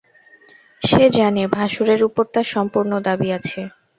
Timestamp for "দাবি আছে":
3.07-3.59